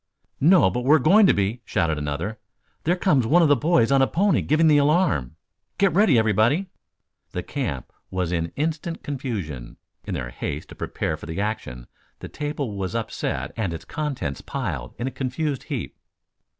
[0.39, 2.39] "No, but we're going to be!" shouted another.
[2.85, 5.35] "There comes one of the boys on a pony giving the alarm."
[5.77, 6.71] "Get ready, everybody!"
[7.33, 9.77] The camp was in instant confusion.
[10.05, 11.85] In their haste to prepare for action,
[12.17, 15.95] the table was upset and its contents piled in a confused heap.